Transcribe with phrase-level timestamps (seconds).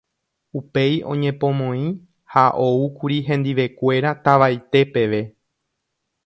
[0.59, 1.83] Upéi oñepomoĩ
[2.37, 5.21] ha oúkuri hendivekuéra tavaite peve.